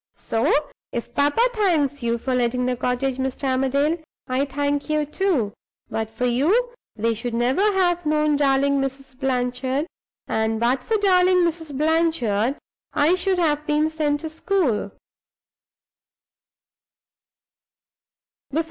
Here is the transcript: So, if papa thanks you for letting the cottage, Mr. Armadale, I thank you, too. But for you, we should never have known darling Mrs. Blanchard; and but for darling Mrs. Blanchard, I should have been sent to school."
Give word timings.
So, 0.17 0.51
if 0.91 1.13
papa 1.13 1.47
thanks 1.53 2.01
you 2.01 2.17
for 2.17 2.33
letting 2.33 2.65
the 2.65 2.75
cottage, 2.75 3.17
Mr. 3.17 3.43
Armadale, 3.47 3.99
I 4.25 4.45
thank 4.45 4.89
you, 4.89 5.05
too. 5.05 5.53
But 5.91 6.09
for 6.09 6.25
you, 6.25 6.73
we 6.97 7.13
should 7.13 7.35
never 7.35 7.61
have 7.61 8.03
known 8.07 8.35
darling 8.35 8.81
Mrs. 8.81 9.19
Blanchard; 9.19 9.85
and 10.27 10.59
but 10.59 10.83
for 10.83 10.97
darling 10.97 11.43
Mrs. 11.45 11.77
Blanchard, 11.77 12.55
I 12.93 13.13
should 13.13 13.37
have 13.37 13.67
been 13.67 13.91
sent 13.91 14.21
to 14.21 14.29
school." 14.29 14.89